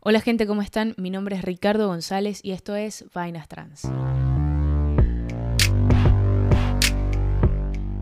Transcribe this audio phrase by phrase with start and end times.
[0.00, 0.94] Hola gente, ¿cómo están?
[0.96, 3.84] Mi nombre es Ricardo González y esto es Vainas Trans.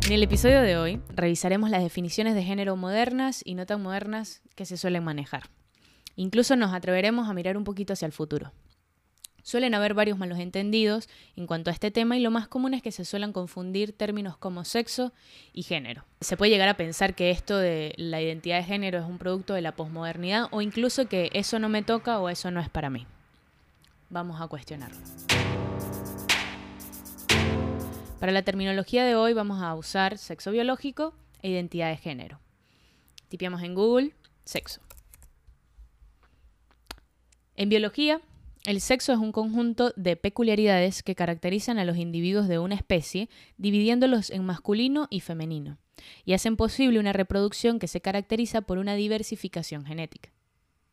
[0.04, 4.42] En el episodio de hoy revisaremos las definiciones de género modernas y no tan modernas
[4.54, 5.44] que se suelen manejar.
[6.16, 8.52] Incluso nos atreveremos a mirar un poquito hacia el futuro.
[9.46, 12.82] Suelen haber varios malos entendidos en cuanto a este tema y lo más común es
[12.82, 15.12] que se suelen confundir términos como sexo
[15.52, 16.04] y género.
[16.20, 19.54] Se puede llegar a pensar que esto de la identidad de género es un producto
[19.54, 22.90] de la posmodernidad o incluso que eso no me toca o eso no es para
[22.90, 23.06] mí.
[24.10, 24.98] Vamos a cuestionarlo.
[28.18, 32.40] Para la terminología de hoy vamos a usar sexo biológico e identidad de género.
[33.28, 34.12] Tipiamos en Google
[34.44, 34.80] sexo.
[37.54, 38.20] En biología
[38.66, 43.28] el sexo es un conjunto de peculiaridades que caracterizan a los individuos de una especie,
[43.58, 45.78] dividiéndolos en masculino y femenino,
[46.24, 50.30] y hacen posible una reproducción que se caracteriza por una diversificación genética.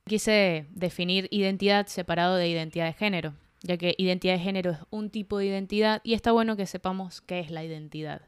[0.05, 5.09] Quise definir identidad separado de identidad de género, ya que identidad de género es un
[5.09, 8.21] tipo de identidad y está bueno que sepamos qué es la identidad.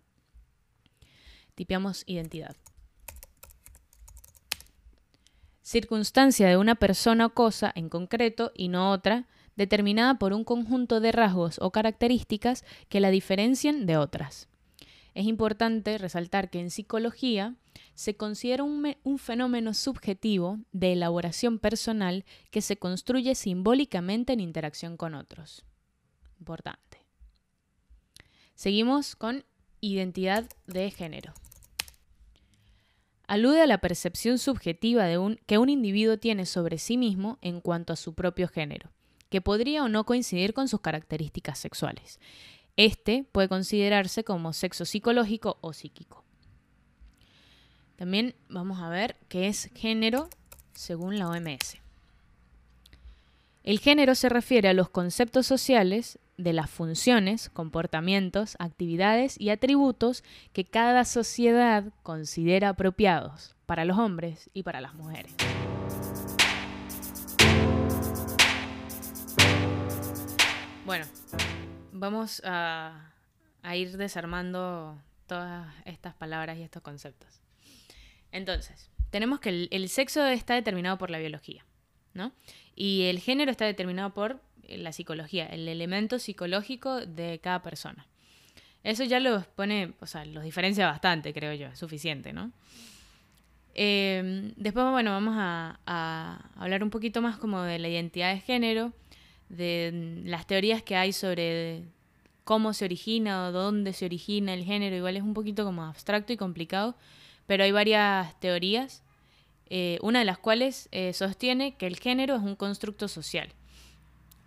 [1.53, 2.55] Tipeamos identidad.
[5.65, 10.99] Circunstancia de una persona o cosa en concreto y no otra, determinada por un conjunto
[10.99, 14.47] de rasgos o características que la diferencian de otras.
[15.15, 17.55] Es importante resaltar que en psicología
[17.95, 24.97] se considera un, un, fenómeno subjetivo de elaboración personal que se construye simbólicamente en interacción
[24.97, 25.65] con otros.
[26.37, 26.99] Importante.
[28.53, 29.43] Seguimos con
[29.81, 31.33] identidad de género.
[33.27, 37.61] Alude a la percepción subjetiva de un, que un individuo tiene sobre sí mismo en
[37.61, 38.91] cuanto a su propio género
[39.29, 42.19] que podría o no coincidir con sus características sexuales.
[42.77, 46.23] Este puede considerarse como sexo psicológico o psíquico.
[47.95, 50.29] También vamos a ver qué es género
[50.73, 51.77] según la OMS.
[53.63, 60.23] El género se refiere a los conceptos sociales de las funciones, comportamientos, actividades y atributos
[60.53, 65.33] que cada sociedad considera apropiados para los hombres y para las mujeres.
[70.85, 71.05] Bueno,
[71.91, 73.11] vamos a,
[73.73, 77.41] ir desarmando todas estas palabras y estos conceptos.
[78.31, 81.65] Entonces, tenemos que el, sexo está determinado por la biología,
[82.13, 82.33] ¿no?
[82.75, 88.07] Y el género está determinado por la psicología, el elemento psicológico de cada persona.
[88.83, 92.51] Eso ya los pone, o sea, los diferencia bastante, creo yo, es suficiente, ¿no?
[93.73, 98.93] Eh, después, bueno, vamos a, hablar un poquito más como de la identidad de género
[99.49, 101.83] de las teorías que hay sobre
[102.45, 106.31] cómo se origina o dónde se origina el género, igual es un poquito como abstracto
[106.31, 106.95] y complicado,
[107.47, 109.03] pero hay varias teorías,
[109.69, 113.49] eh, una de las cuales eh, sostiene que el género es un constructo social.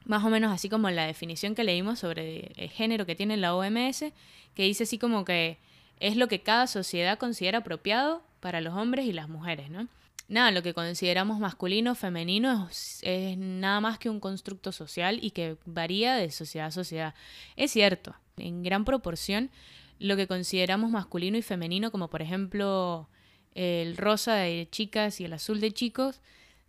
[0.09, 3.55] Más o menos así como la definición que leímos sobre el género que tiene la
[3.55, 4.07] OMS,
[4.55, 5.59] que dice así como que
[6.01, 9.87] es lo que cada sociedad considera apropiado para los hombres y las mujeres, ¿no?
[10.29, 15.57] nada, lo que consideramos masculino, femenino, es, nada más que un constructo social y que
[15.65, 17.15] varía de sociedad a sociedad.
[17.57, 19.51] Es cierto, en gran proporción,
[19.99, 23.09] lo que consideramos masculino y femenino, como por ejemplo
[23.55, 26.21] el rosa de chicas y el azul de chicos,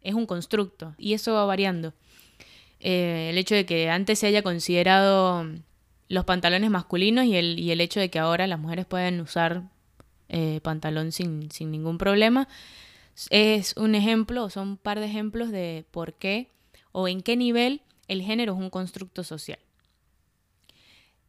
[0.02, 1.94] es un constructo y eso va variando.
[2.80, 5.46] Eh, el hecho de que antes se haya considerado
[6.08, 9.64] los pantalones masculinos y el, el hecho de que ahora las mujeres pueden usar
[10.30, 12.48] eh, pantalón sin, sin ningún problema,
[13.30, 16.48] es un ejemplo, son un par de ejemplos de por qué
[16.92, 19.60] o en qué nivel el género es un constructo social.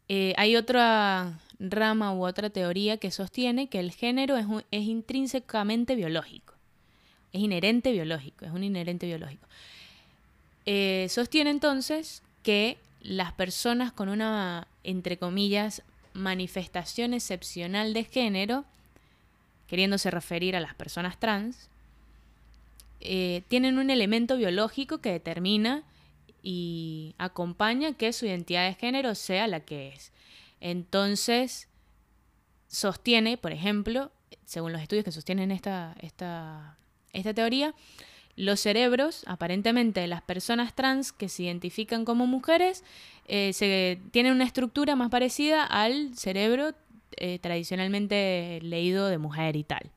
[0.09, 5.95] Eh, hay otra rama u otra teoría que sostiene que el género es, es intrínsecamente
[5.95, 6.55] biológico,
[7.33, 9.47] es inherente biológico, es un inherente biológico.
[10.67, 15.83] Eh, sostiene entonces que las personas con una, entre comillas,
[16.13, 18.65] manifestación excepcional de género,
[19.67, 21.69] queriéndose referir a las personas trans,
[23.01, 25.85] eh, tienen un elemento biológico que determina
[26.43, 30.13] y acompaña que su identidad de género sea la que es.
[30.61, 31.69] Entonces,
[32.69, 34.13] sostiene, por ejemplo,
[34.45, 36.77] según los estudios que sostienen esta, esta,
[37.13, 37.75] esta teoría,
[38.37, 42.85] los cerebros, aparentemente de las personas trans que se identifican como mujeres,
[43.27, 46.73] eh, se, tienen una estructura más parecida al cerebro
[47.17, 49.91] eh, tradicionalmente leído de mujer y tal.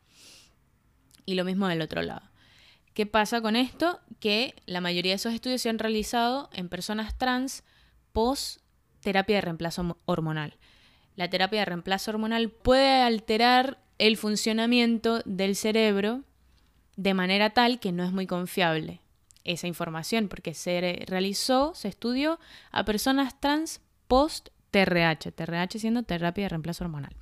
[1.26, 2.30] Y lo mismo del otro lado.
[2.94, 4.00] ¿Qué pasa con esto?
[4.20, 7.64] Que la mayoría de esos estudios se han realizado en personas trans
[8.12, 8.62] post
[9.02, 10.58] terapia de reemplazo hormonal.
[11.16, 16.24] La terapia de reemplazo hormonal puede alterar el funcionamiento del cerebro
[16.96, 19.00] de manera tal que no es muy confiable.
[19.46, 22.40] esa información, porque se realizó, se estudió
[22.72, 27.14] a personas trans post TRH, TRH siendo terapia de reemplazo hormonal.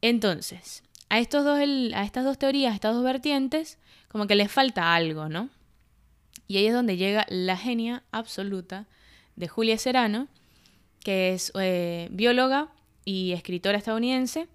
[0.00, 3.78] Entonces, a, estos dos, a estas dos teorías, a estas dos vertientes,
[4.08, 5.50] como que les falta algo, ¿no?
[6.46, 8.86] Y ahí es donde llega la genia absoluta
[9.36, 10.28] de Julia Serano,
[11.00, 12.68] que es eh, bióloga
[13.04, 14.48] y escritora estadounidense,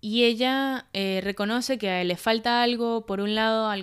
[0.00, 3.76] y ella eh, reconoce que le falta algo, por un lado, a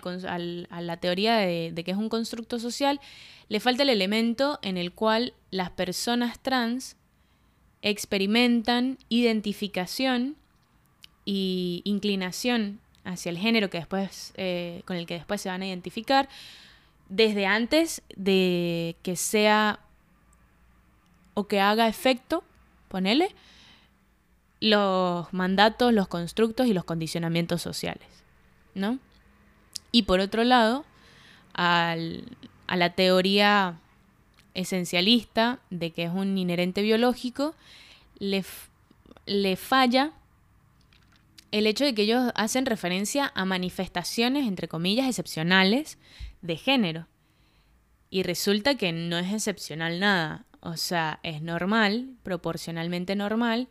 [0.82, 3.00] la teoría de, que es un constructo social,
[3.50, 6.96] le falta el elemento en el cual las personas trans
[7.84, 10.36] experimentan identificación
[11.24, 15.68] y inclinación hacia el género que después, eh, con el que después se van a
[15.68, 16.28] identificar,
[17.10, 19.80] desde antes de que sea
[21.36, 22.44] o que haga efecto,
[22.90, 23.30] ponele,
[24.60, 28.08] los mandatos, los constructos y los condicionamientos sociales,
[28.74, 29.00] ¿no?
[29.92, 30.86] Y por otro lado,
[31.54, 31.96] a
[32.68, 33.80] la teoría
[34.54, 37.56] esencialista de que es un inherente biológico,
[38.20, 38.44] le,
[39.26, 40.12] le falla
[41.52, 45.98] el hecho de que ellos hacen referencia a manifestaciones, entre comillas, excepcionales
[46.42, 47.08] de género.
[48.10, 50.46] Y resulta que no es excepcional nada.
[50.60, 53.68] O sea, es normal, proporcionalmente normal,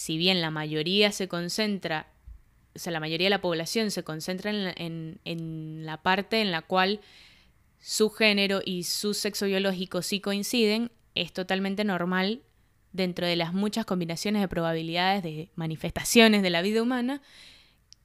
[0.00, 2.06] si bien la mayoría se concentra,
[2.74, 7.02] o sea, la mayoría de la población se concentra en la, parte en la cual
[7.82, 12.40] su género y su sexo biológico sí coinciden, es totalmente normal
[12.92, 17.20] dentro de las muchas combinaciones de probabilidades de manifestaciones de la vida humana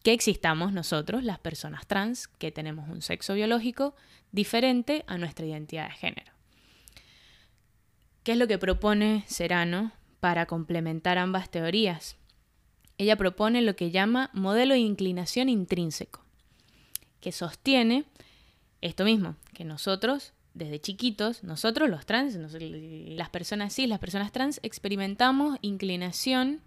[0.03, 3.95] que existamos nosotros, las personas trans, que tenemos un sexo biológico
[4.33, 6.33] diferente a nuestra identidad de género.
[8.23, 9.93] ¿Qué es lo que propone Serano
[10.25, 12.17] para complementar ambas teorías.
[12.97, 16.19] Ella propone lo que llama modelo de inclinación intrínseco,
[17.21, 18.05] que sostiene
[18.81, 24.59] esto mismo, que nosotros, desde chiquitos, nosotros los trans, las personas cis, las personas trans,
[24.63, 26.59] experimentamos inclinación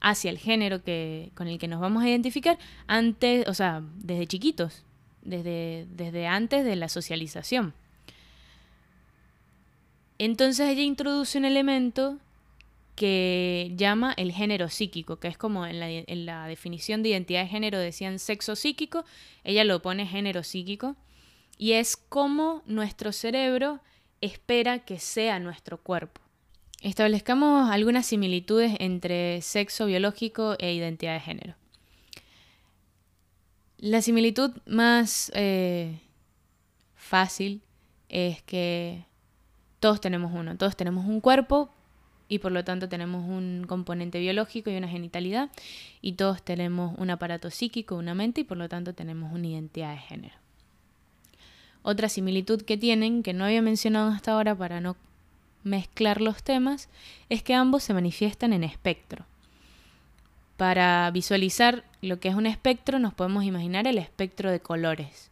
[0.00, 2.56] hacia el género que, con el que nos vamos a identificar
[2.86, 4.84] antes, o sea, desde chiquitos,
[5.22, 7.74] desde, desde antes de la socialización.
[10.18, 12.20] Entonces ella introduce un elemento
[12.94, 17.78] que llama el género psíquico, que es como en la, definición de identidad de género
[17.78, 19.04] decían sexo psíquico,
[19.44, 20.96] ella lo pone género psíquico,
[21.56, 23.80] y es como nuestro cerebro
[24.20, 26.20] espera que sea nuestro cuerpo.
[26.82, 31.54] Establezcamos algunas similitudes entre sexo biológico e identidad de género.
[33.76, 36.00] La similitud más eh,
[36.94, 37.62] fácil
[38.10, 39.04] es que
[39.78, 41.72] todos tenemos uno, todos tenemos un cuerpo,
[42.30, 45.50] y por lo tanto tenemos un componente biológico y una genitalidad
[46.00, 49.90] y todos tenemos un aparato psíquico, una mente y por lo tanto tenemos una identidad
[49.90, 50.34] de género.
[51.82, 54.96] Otra similitud que tienen, que no había mencionado hasta ahora para no
[55.64, 56.88] mezclar los temas,
[57.28, 59.24] es que ambos se manifiestan en espectro.
[60.56, 65.30] Para visualizar lo que es un espectro nos podemos imaginar el espectro de colores,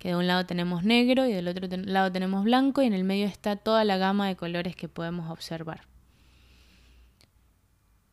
[0.00, 3.04] que de un lado tenemos negro y del otro lado tenemos blanco y en el
[3.04, 5.89] medio está toda la gama de colores que podemos observar.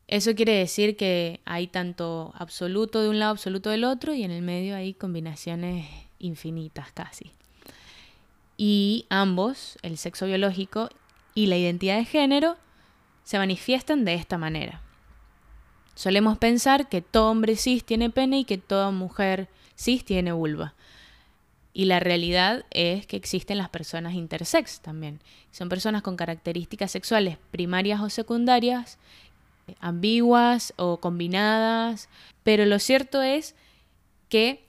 [0.08, 4.32] Eso quiere decir que hay tanto absoluto de un lado, absoluto del otro, y en
[4.32, 5.86] el medio hay combinaciones
[6.18, 7.32] infinitas casi.
[8.56, 10.90] Y ambos, el sexo biológico
[11.36, 12.56] y la identidad de género,
[13.24, 14.82] se manifiestan de esta manera.
[15.94, 20.74] Solemos pensar que todo hombre cis tiene pene y que toda mujer cis tiene vulva.
[21.74, 25.20] Y la realidad es que existen las personas intersex también.
[25.52, 28.98] Son personas con características sexuales primarias o secundarias
[29.80, 32.10] ambiguas o combinadas,
[32.44, 33.56] pero lo cierto es
[34.30, 34.66] que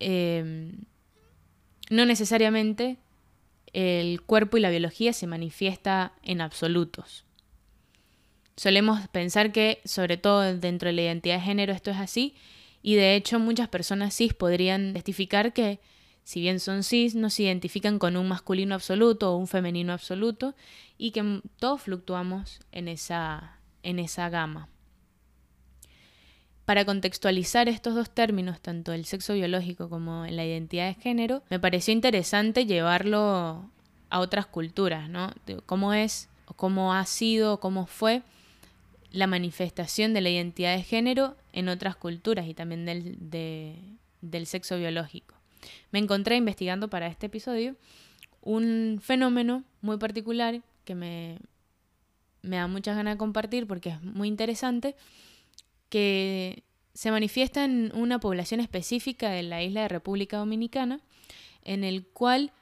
[0.00, 0.84] em,
[1.90, 2.98] no necesariamente
[3.72, 7.24] el cuerpo y la biología se manifiesta en absolutos.
[8.56, 12.34] Solemos pensar que, sobre todo dentro de la identidad de género, esto es así,
[12.82, 15.80] y de hecho muchas personas cis podrían testificar que,
[16.24, 20.54] si bien son cis, no se identifican con un masculino absoluto o un femenino absoluto,
[20.98, 24.68] y que todos fluctuamos en esa, en esa gama.
[26.64, 31.58] Para contextualizar estos dos términos, tanto el sexo biológico como la identidad de género, me
[31.58, 33.68] pareció interesante llevarlo
[34.10, 35.32] a otras culturas, ¿no?
[35.66, 38.22] cómo es, cómo ha sido, cómo fue
[39.10, 43.18] la manifestación de la identidad de género en otras culturas y también del,
[44.20, 45.34] del sexo biológico.
[45.90, 47.76] Me encontré investigando para este episodio
[48.40, 51.38] un fenómeno muy particular que me,
[52.42, 54.96] me da muchas ganas de compartir porque es muy interesante,
[55.88, 61.00] que se manifiesta en una población específica de la isla de República Dominicana,
[61.64, 62.52] en el cual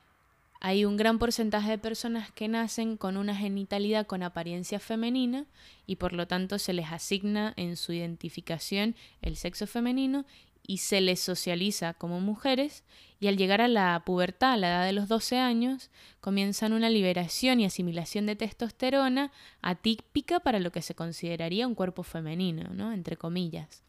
[0.61, 5.47] hay un gran porcentaje de personas que nacen con una genitalidad con apariencia femenina
[5.87, 10.27] y por lo tanto se les asigna en su identificación el sexo femenino
[10.71, 12.85] y se les socializa como mujeres
[13.19, 16.89] y al llegar a la pubertad, a la edad de los 12 años, comienzan una
[16.89, 22.93] liberación y asimilación de testosterona atípica para lo que se consideraría un cuerpo femenino, ¿no?
[22.93, 23.83] entre comillas.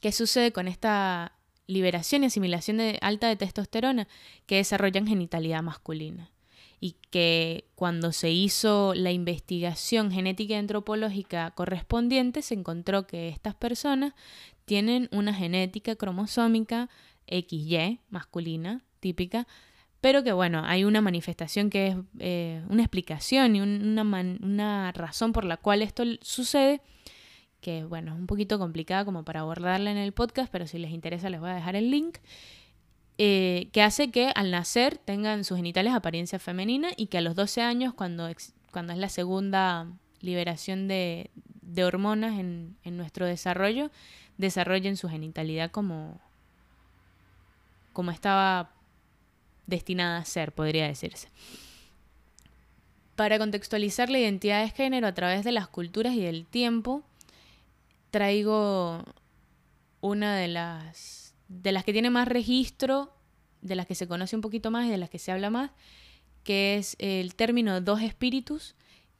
[0.00, 1.32] ¿Qué sucede con esta
[1.66, 4.08] liberación y asimilación de alta de testosterona
[4.46, 6.30] que desarrollan genitalidad masculina?
[6.82, 13.54] Y que cuando se hizo la investigación genética y antropológica correspondiente, se encontró que estas
[13.54, 14.14] personas
[14.70, 16.88] tienen una genética cromosómica
[17.26, 19.48] XY masculina, típica,
[20.00, 25.32] pero que bueno, hay una manifestación que es eh, una explicación y una, una, razón
[25.32, 26.82] por la cual esto sucede,
[27.60, 30.92] que bueno, es un poquito complicada como para abordarla en el podcast, pero si les
[30.92, 32.18] interesa les voy a dejar el link,
[33.18, 37.34] eh, que hace que al nacer tengan sus genitales apariencia femenina y que a los
[37.34, 38.30] 12 años, cuando,
[38.70, 43.90] cuando es la segunda liberación de, de hormonas en, en nuestro desarrollo,
[44.40, 46.18] desarrollen su genitalidad como,
[47.92, 48.72] como estaba
[49.66, 51.28] destinada a ser, podría decirse.
[53.16, 57.02] Para contextualizar la identidad de género a través de las culturas y del tiempo,
[58.10, 59.04] traigo
[60.00, 63.14] una de las, de las que tiene más registro,
[63.60, 65.70] de las que se conoce un poquito más y de las que se habla más,
[66.44, 68.74] que es el término dos espíritus,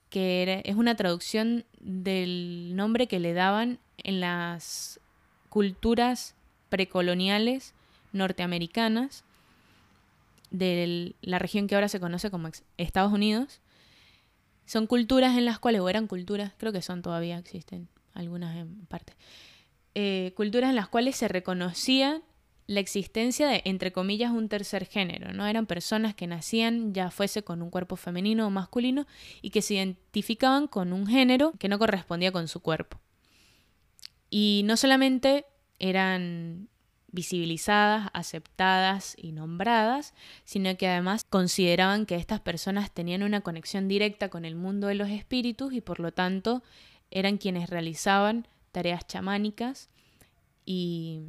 [0.09, 5.00] que es una traducción del nombre que le daban en las
[5.51, 6.35] culturas
[6.71, 7.75] precoloniales
[8.13, 9.25] norteamericanas
[10.51, 13.61] de la región que ahora se conoce como Estados Unidos.
[14.65, 18.87] Son culturas en las cuales, o eran culturas, creo que son todavía, existen algunas en
[18.87, 19.15] parte,
[19.95, 22.23] eh, culturas en las cuales se reconocía
[22.67, 25.45] la existencia de, entre comillas, un tercer género, ¿no?
[25.47, 29.07] Eran personas que nacían ya fuese con un cuerpo femenino o masculino
[29.43, 33.01] y que se identificaban con un género que no correspondía con su cuerpo.
[34.31, 35.45] Y no solamente
[35.79, 36.69] eran
[37.13, 44.29] visibilizadas, aceptadas y nombradas, sino que además consideraban que estas personas tenían una conexión directa
[44.29, 46.63] con el mundo de los espíritus y por lo tanto
[47.11, 49.89] eran quienes realizaban tareas chamánicas
[50.65, 51.23] y,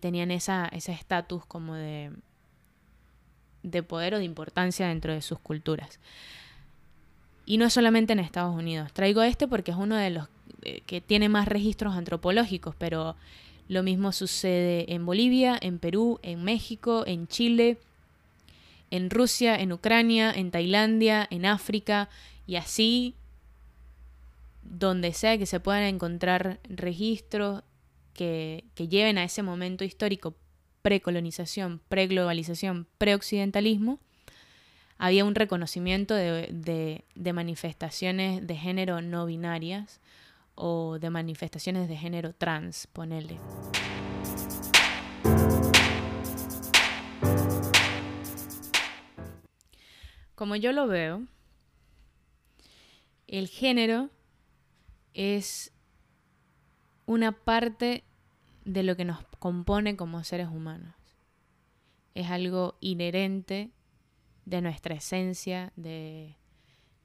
[0.00, 2.12] tenían ese estatus como de,
[3.62, 5.98] de poder o de importancia dentro de sus culturas.
[7.46, 8.92] Y no solamente en Estados Unidos.
[8.92, 10.28] Traigo este porque es uno de los
[10.62, 13.16] eh, que tiene más registros antropológicos, pero
[13.68, 17.78] lo mismo sucede en Bolivia, en Perú, en México, en Chile,
[18.90, 22.08] en Rusia, en Ucrania, en Tailandia, en África
[22.46, 23.14] y así
[24.62, 27.62] donde sea que se puedan encontrar registros
[28.14, 30.34] que, lleven a ese momento histórico
[30.82, 33.98] precolonización, preglobalización, preoccidentalismo,
[34.98, 40.00] había un reconocimiento de, manifestaciones de género no binarias
[40.54, 43.38] o de manifestaciones de género trans, ponele.
[50.34, 51.26] Como yo lo veo,
[53.26, 54.10] el género
[55.14, 55.72] es
[57.06, 58.04] una parte
[58.64, 60.94] de lo que nos compone como seres humanos.
[62.14, 63.70] Es algo inherente
[64.46, 66.36] de nuestra esencia, de,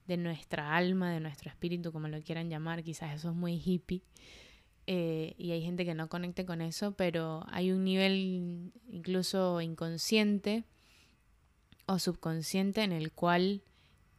[0.07, 4.03] de nuestra alma, de nuestro espíritu, como lo quieran llamar, quizás eso es muy hippie.
[4.87, 10.63] Eh, y hay gente que no conecte con eso, pero hay un nivel incluso inconsciente
[11.85, 13.63] o subconsciente en el cual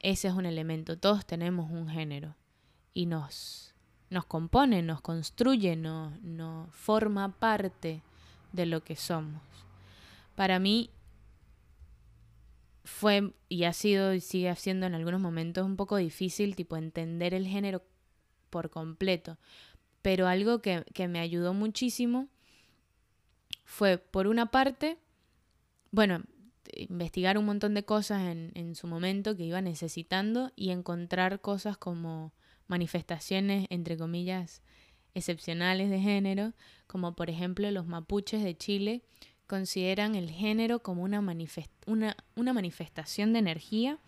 [0.00, 0.98] ese es un elemento.
[0.98, 2.36] Todos tenemos un género
[2.94, 3.74] y nos,
[4.10, 8.02] nos compone, nos construye, nos, nos forma parte
[8.52, 9.42] de lo que somos.
[10.34, 10.90] Para mí,
[12.84, 17.34] fue y ha sido y sigue siendo en algunos momentos un poco difícil, tipo, entender
[17.34, 17.82] el género
[18.50, 19.38] por completo.
[20.02, 22.28] Pero algo que, me ayudó muchísimo
[23.64, 24.98] fue, por una parte,
[25.92, 26.22] bueno,
[26.74, 31.76] investigar un montón de cosas en, en su momento que iba necesitando y encontrar cosas
[31.76, 32.32] como
[32.66, 34.62] manifestaciones, entre comillas,
[35.14, 36.52] excepcionales de género,
[36.86, 39.02] como por ejemplo los mapuches de Chile,
[39.52, 43.98] consideran el género como una, manifestación de energía,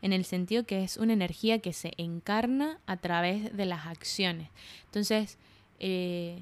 [0.00, 4.48] en el sentido que es una energía que se encarna a través de las acciones.
[4.86, 5.36] Entonces,
[5.78, 6.38] eh,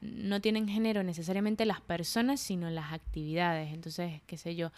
[0.00, 3.72] no tienen género necesariamente las personas, sino las actividades.
[3.72, 4.72] Entonces, qué sé yo,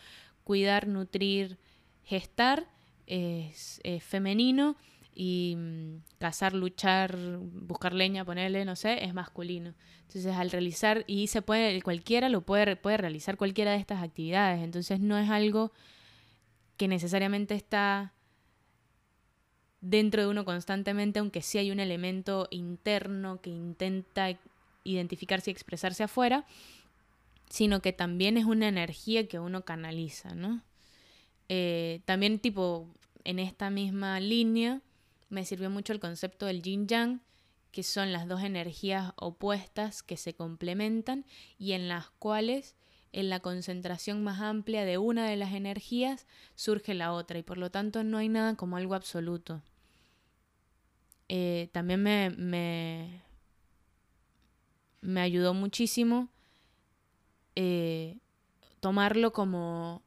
[0.45, 1.57] cuidar, nutrir,
[2.05, 2.67] gestar
[3.07, 4.77] es, femenino,
[5.15, 9.75] y mm, cazar, luchar, buscar leña, ponerle, no sé, es masculino.
[10.03, 14.63] Entonces, al realizar, y se puede, cualquiera lo puede, puede realizar cualquiera de estas actividades.
[14.63, 15.73] Entonces, no es algo
[16.77, 18.13] que necesariamente está
[19.81, 24.29] dentro de uno constantemente, aunque sí hay un elemento interno que intenta
[24.83, 26.47] identificarse y expresarse afuera,
[27.49, 30.63] sino que también es una energía que uno canaliza, ¿no?
[31.49, 32.89] Eh, también tipo,
[33.25, 34.81] en esta misma línea,
[35.29, 37.23] me sirvió mucho el concepto del yin yang,
[37.71, 41.27] que son las dos energías opuestas que se complementan
[41.59, 42.77] y en las cuales
[43.11, 47.59] en la concentración más amplia de una de las energías surge la otra y por
[47.59, 49.61] lo tanto no hay nada como algo absoluto.
[51.29, 53.23] Eh, también me, me,
[55.01, 56.29] me, ayudó muchísimo
[57.57, 58.19] eh,
[58.79, 60.04] tomarlo como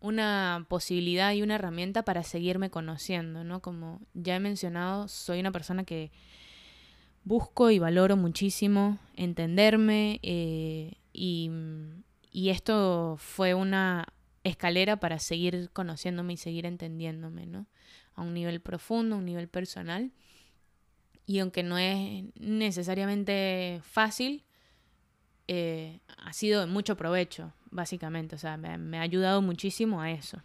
[0.00, 3.60] una posibilidad y una herramienta para seguirme conociendo, ¿no?
[3.60, 6.12] Como ya he mencionado, soy una persona que
[7.24, 11.50] busco y valoro muchísimo entenderme eh, y,
[12.32, 14.06] esto fue una
[14.44, 17.66] escalera para seguir conociéndome y seguir entendiéndome, ¿no?
[18.14, 20.12] A un nivel profundo, a un nivel personal.
[21.26, 24.44] Y aunque no es necesariamente fácil,
[25.48, 28.34] eh, ha sido de mucho provecho, básicamente.
[28.34, 30.42] O sea, me, ha ayudado muchísimo a eso.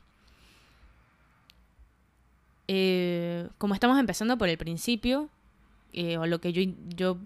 [2.67, 5.29] Eh, como estamos empezando por el principio,
[5.91, 6.61] eh, o lo que yo,
[6.95, 7.17] yo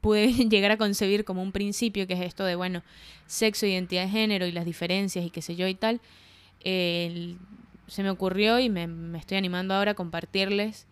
[0.00, 2.82] pude llegar a concebir como un principio, que es esto de, bueno,
[3.26, 6.00] sexo, identidad de género y las diferencias y qué sé yo y tal,
[6.62, 10.86] se me ocurrió y me, me, estoy animando ahora a compartirles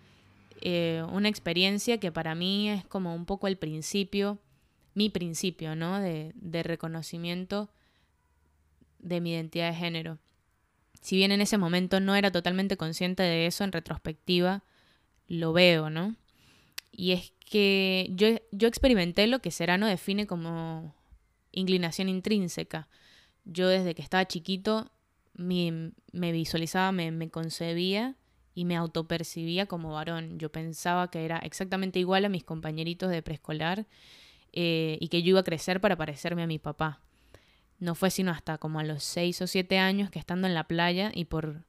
[1.12, 4.38] una experiencia que para mí es como un poco el principio
[4.98, 6.00] mi principio, ¿no?
[6.00, 7.70] De, de reconocimiento
[8.98, 10.18] de mi identidad de género.
[11.00, 14.64] Si bien en ese momento no era totalmente consciente de eso, en retrospectiva
[15.26, 16.16] lo veo, ¿no?
[16.90, 20.94] Y es que yo, yo experimenté lo que Serano define como
[21.52, 22.88] inclinación intrínseca.
[23.44, 24.90] Yo desde que estaba chiquito
[25.34, 28.16] me, me visualizaba, me, me concebía
[28.54, 30.38] y me autopercibía como varón.
[30.38, 33.86] Yo pensaba que era exactamente igual a mis compañeritos de preescolar
[34.52, 37.00] eh, y que yo iba a crecer para parecerme a mi papá.
[37.78, 40.64] No fue sino hasta como a los 6 o 7 años que estando en la
[40.64, 41.64] playa y por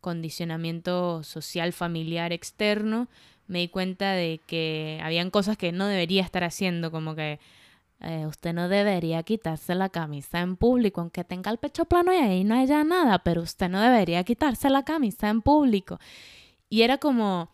[0.00, 3.08] condicionamiento social familiar externo,
[3.46, 7.40] me di cuenta de que habían cosas que no debería estar haciendo, como que
[8.00, 12.16] eh, usted no debería quitarse la camisa en público, aunque tenga el pecho plano y
[12.16, 15.98] ahí no haya nada, pero usted no debería quitarse la camisa en público.
[16.68, 17.50] Y era como,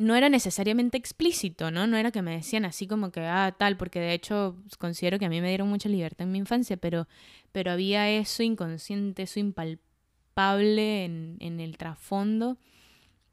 [0.00, 1.86] no era necesariamente explícito, ¿no?
[1.86, 5.26] No era que me decían así como que, ah, tal, porque de hecho considero que
[5.26, 7.06] a mí me dieron mucha libertad en mi infancia, pero,
[7.52, 12.56] pero había eso inconsciente, eso impalpable en, en el trasfondo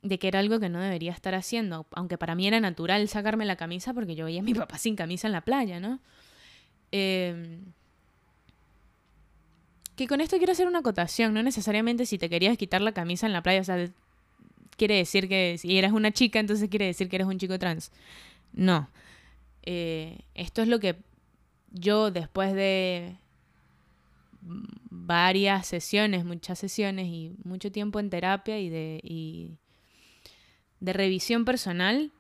[0.02, 3.46] de que era algo que no debería estar haciendo, aunque para mí era natural sacarme
[3.46, 6.02] la camisa porque yo veía a mi papá sin camisa en la playa, ¿no?
[6.92, 7.62] Eh,
[9.96, 13.26] que con esto quiero hacer una acotación, no necesariamente si te querías quitar la camisa
[13.26, 13.90] en la playa, o sea,
[14.78, 17.92] quiere decir que si eres una chica, entonces quiere decir que eres un chico trans.
[18.54, 18.90] No.
[19.64, 20.96] Eh, esto es lo que
[21.72, 23.18] yo después de
[24.90, 29.58] varias sesiones, muchas sesiones y mucho tiempo en terapia y de, y
[30.80, 32.12] de revisión personal,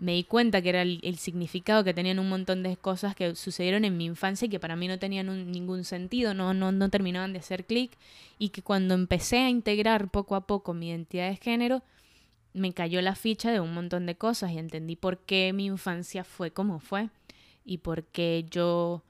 [0.00, 3.84] me di cuenta que era el, significado que tenían un montón de cosas que sucedieron
[3.84, 7.32] en mi infancia y que para mí no tenían ningún sentido, no, no, no terminaban
[7.32, 7.90] de hacer clic
[8.38, 11.82] y que cuando empecé a integrar poco a poco mi identidad de género,
[12.54, 16.22] me cayó la ficha de un montón de cosas y entendí por qué mi infancia
[16.22, 17.10] fue como fue
[17.64, 19.02] y por qué yo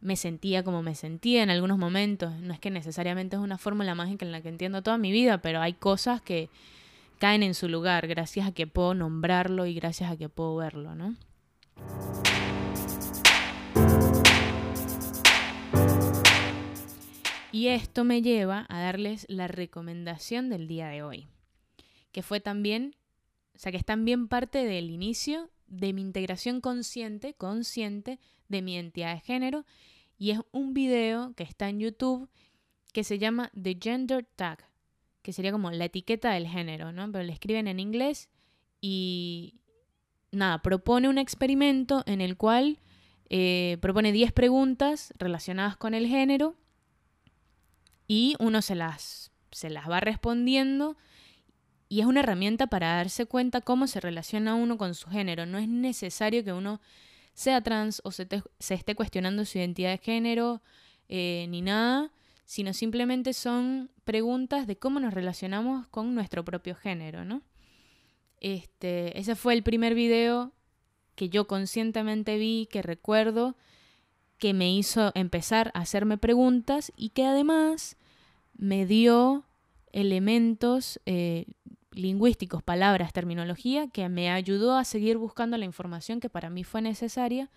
[0.00, 2.32] me sentía como me sentía en algunos momentos.
[2.40, 5.38] No es que necesariamente es una fórmula mágica en la que entiendo toda mi vida,
[5.38, 6.48] pero hay cosas que
[7.18, 10.94] caen en su lugar gracias a que puedo nombrarlo y gracias a que puedo verlo,
[10.94, 11.16] ¿no?
[17.52, 21.26] Y esto me lleva a darles la recomendación del día de hoy,
[22.12, 22.94] que fue también,
[23.54, 28.74] o sea, que es también parte del inicio de mi integración consciente, consciente de mi
[28.74, 29.64] identidad de género,
[30.18, 32.28] y es un video que está en YouTube
[32.92, 34.68] que se llama The Gender Tag,
[35.26, 37.10] que sería como la etiqueta del género, ¿no?
[37.10, 38.28] Pero le escriben en inglés
[38.80, 39.56] y
[40.30, 42.78] nada, propone un experimento en el cual
[43.28, 46.54] eh, propone 10 preguntas relacionadas con el género
[48.06, 50.96] y uno se las, se las va respondiendo
[51.88, 55.44] y es una herramienta para darse cuenta cómo se relaciona uno con su género.
[55.44, 56.80] No es necesario que uno
[57.34, 58.28] sea trans o se,
[58.60, 60.62] se esté cuestionando su identidad de género
[61.08, 62.12] eh, ni nada,
[62.46, 67.42] sino simplemente son preguntas de cómo nos relacionamos con nuestro propio género, ¿no?
[68.40, 70.52] Este, ese fue el primer video
[71.16, 73.56] que yo conscientemente vi, que recuerdo,
[74.38, 77.96] que me hizo empezar a hacerme preguntas y que además
[78.54, 79.44] me dio
[79.92, 81.46] elementos eh,
[81.90, 86.82] lingüísticos, palabras, terminología, que me ayudó a seguir buscando la información que para mí fue
[86.82, 87.50] necesaria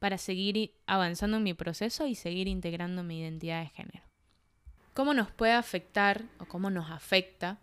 [0.00, 4.13] para seguir avanzando en mi proceso y seguir integrando mi identidad de género.
[4.94, 7.58] ¿Cómo nos puede afectar o cómo nos afecta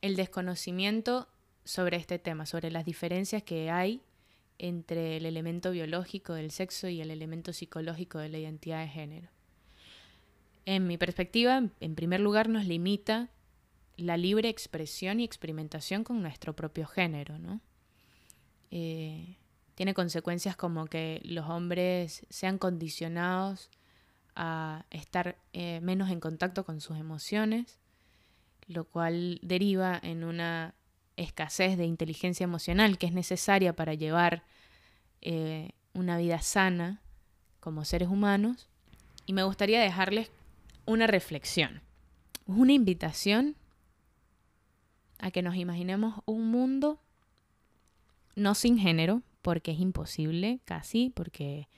[0.00, 1.28] el desconocimiento
[1.64, 4.02] sobre este tema, sobre las diferencias que hay
[4.58, 9.28] entre el elemento biológico del sexo y el elemento psicológico de la identidad de género?
[10.64, 13.30] En mi perspectiva, en primer lugar, nos limita
[13.96, 17.60] la libre expresión y experimentación con nuestro propio género, ¿no?
[18.70, 19.38] Eh,
[19.74, 23.70] tiene consecuencias como que los hombres sean condicionados
[24.36, 27.78] a estar eh, menos en contacto con sus emociones,
[28.66, 30.74] lo cual deriva en una
[31.16, 34.44] escasez de inteligencia emocional que es necesaria para llevar
[35.20, 37.00] eh, una vida sana
[37.60, 38.68] como seres humanos.
[39.26, 40.30] Y me gustaría dejarles
[40.86, 41.82] una reflexión,
[42.46, 43.56] una invitación
[45.18, 47.00] a que nos imaginemos un mundo
[48.34, 51.68] no sin género, porque es imposible casi, porque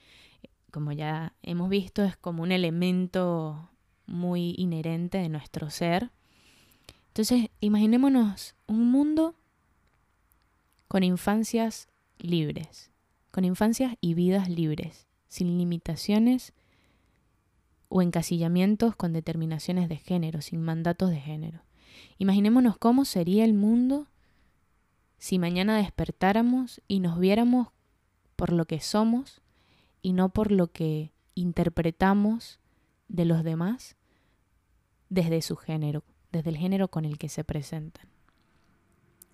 [0.71, 3.69] como ya hemos visto es como un elemento
[4.05, 6.11] muy inherente de nuestro ser.
[7.07, 9.35] Entonces, imaginémonos un mundo
[10.87, 12.91] con infancias libres,
[13.31, 16.53] con infancias y vidas libres, sin limitaciones
[17.89, 21.61] o encasillamientos con determinaciones de género, sin mandatos de género.
[22.17, 24.07] Imaginémonos cómo sería el mundo
[25.17, 27.69] si mañana despertáramos y nos viéramos
[28.35, 29.41] por lo que somos
[30.07, 32.61] y no por lo que interpretamos
[33.09, 33.97] de los demás
[35.09, 38.07] desde su género, desde el género con el que se presentan.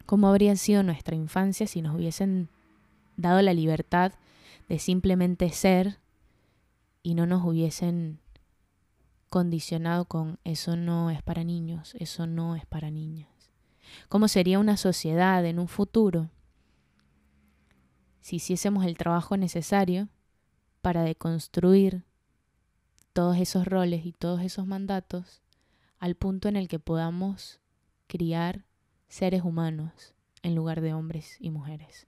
[0.08, 2.50] ¿Cómo habría sido nuestra infancia si nos hubiesen
[3.18, 4.14] dado la libertad
[4.68, 6.00] de simplemente ser
[7.04, 8.20] y no nos hubiesen
[9.30, 13.30] condicionado con eso no es para niños, eso no es para niñas.
[14.10, 16.32] ¿Cómo sería una sociedad en un futuro
[18.22, 20.10] si hiciésemos el trabajo necesario
[20.84, 22.04] para deconstruir
[23.14, 25.42] todos esos roles y todos esos mandatos
[25.98, 27.62] al punto en el que podamos
[28.08, 28.66] criar
[29.08, 32.06] seres humanos en lugar de hombres y mujeres?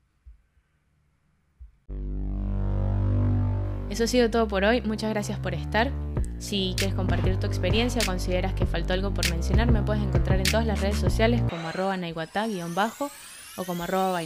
[3.89, 4.81] Eso ha sido todo por hoy.
[4.81, 5.93] Muchas gracias por estar.
[6.37, 10.39] Si quieres compartir tu experiencia o consideras que faltó algo por mencionar, me puedes encontrar
[10.39, 11.97] en todas las redes sociales como arroba
[12.75, 13.09] bajo
[13.55, 14.21] o como arroba.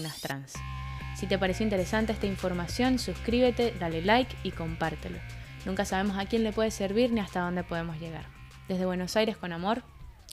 [1.19, 5.19] Si te pareció interesante esta información, suscríbete, dale like y compártelo.
[5.65, 8.23] Nunca sabemos a quién le puede servir ni hasta dónde podemos llegar.
[8.69, 9.84] Desde Buenos Aires con amor,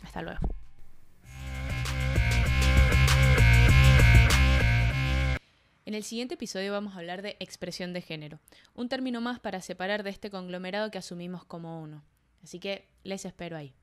[0.05, 0.38] hasta luego.
[5.87, 8.38] En el siguiente episodio vamos a hablar de expresión de género,
[8.77, 12.05] un término más para separar de este conglomerado que asumimos como uno.
[12.44, 13.75] Así que les espero ahí.